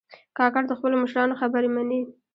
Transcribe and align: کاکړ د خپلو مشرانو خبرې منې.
کاکړ 0.37 0.63
د 0.67 0.71
خپلو 0.79 0.95
مشرانو 1.03 1.39
خبرې 1.41 1.69
منې. 1.75 1.99